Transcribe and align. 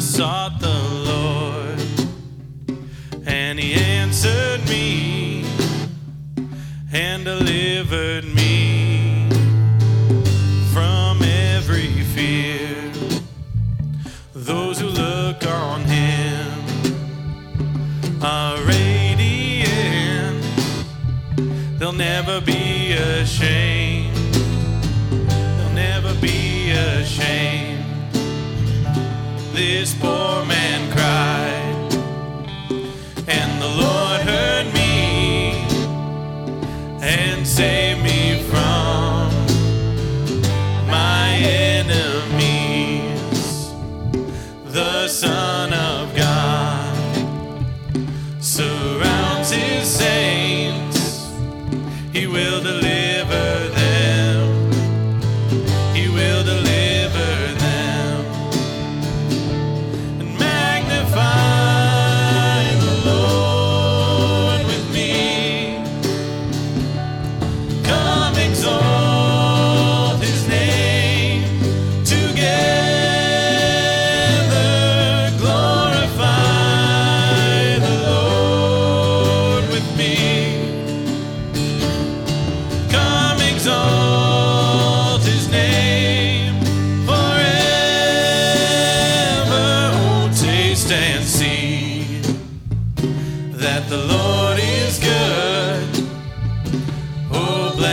sought 0.00 0.60
the 0.60 0.78
Lord, 1.10 1.80
and 3.26 3.58
He 3.58 3.74
answered 3.74 4.60
me 4.68 5.44
and 6.92 7.24
delivered 7.24 8.24
me 8.24 8.63
This 29.54 29.94
poor 29.94 30.44
man 30.46 30.90
cried, 30.90 31.94
and 33.28 33.62
the 33.62 33.68
Lord 33.68 34.20
heard 34.22 34.66
me 34.74 35.64
and 37.00 37.46
saved 37.46 38.02
me 38.02 38.13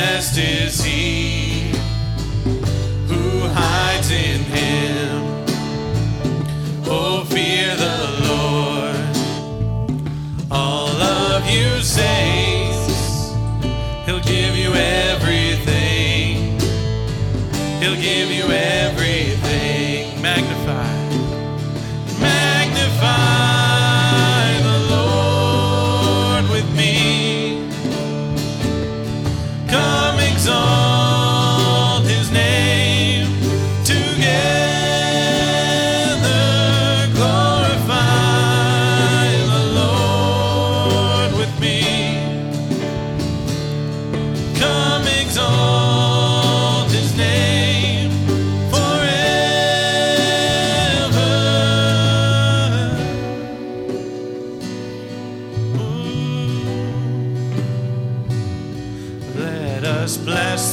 blessed 0.00 0.38
is 0.38 0.82
he 0.82 1.72
who 3.06 3.40
hides 3.48 4.10
in 4.10 4.40
him. 4.56 5.44
Oh, 6.86 7.24
fear 7.28 7.76
the 7.76 7.98
Lord, 8.30 8.96
all 10.50 10.88
of 10.88 11.44
you 11.50 11.82
saints. 11.82 13.34
He'll 14.06 14.24
give 14.36 14.56
you 14.56 14.72
everything. 14.72 16.58
He'll 17.80 18.00
give 18.00 18.30
you 18.30 18.46
everything. 18.50 20.22
Magnify. 20.22 20.60
Magnify 20.62 20.99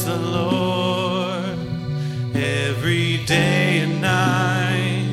the 0.08 0.16
Lord 0.16 1.60
every 2.34 3.26
day 3.26 3.80
and 3.80 4.00
night. 4.00 5.04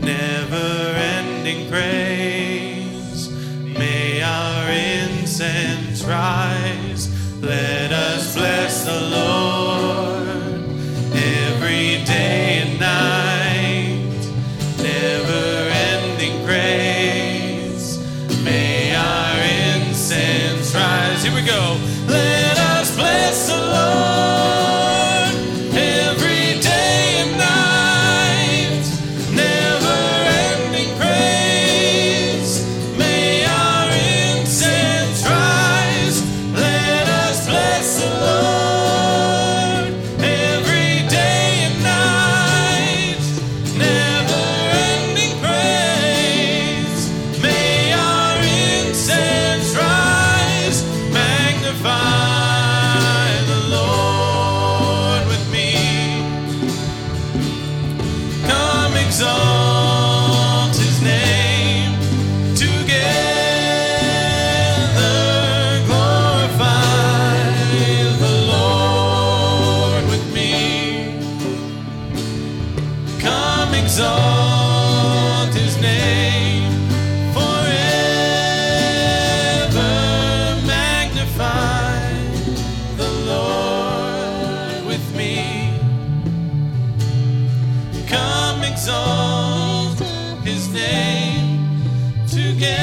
Never 0.00 0.68
ending 0.96 1.68
praise. 1.70 3.28
May 3.62 4.22
our 4.22 4.70
incense 4.70 6.02
rise. 6.02 7.10
Let 7.42 7.92
us 7.92 8.34
bless 8.34 8.86
the 8.86 9.00
Lord 9.10 9.49
me. 85.30 85.78
Come 88.08 88.64
exalt 88.64 89.98
his 90.44 90.68
name 90.72 91.58
together. 92.28 92.74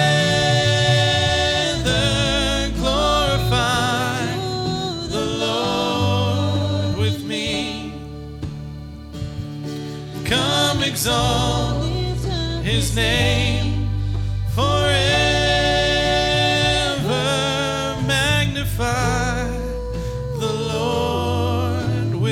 Glorify 2.80 4.26
the 5.16 5.26
Lord 5.46 6.98
with 6.98 7.24
me. 7.24 7.94
Come 10.26 10.84
exalt 10.84 11.84
his 12.64 12.96
name 12.96 13.77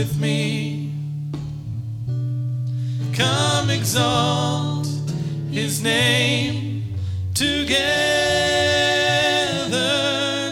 with 0.06 0.20
me. 0.20 0.92
Come 3.16 3.72
exalt 3.72 4.88
his 5.50 5.82
name 5.82 6.96
together. 7.34 7.80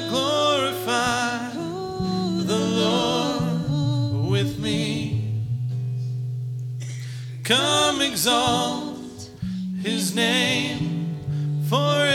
Glorify 0.09 1.51
the 2.51 2.59
Lord 2.81 4.31
with 4.31 4.57
me. 4.57 5.43
Come 7.43 8.01
exalt 8.01 9.29
his 9.83 10.15
name 10.15 11.15
forever. 11.69 12.12